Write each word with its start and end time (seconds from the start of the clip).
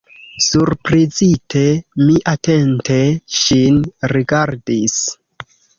Surprizite, 0.45 1.61
mi 2.07 2.17
atente 2.33 2.99
ŝin 3.43 3.81
rigardis. 4.17 5.03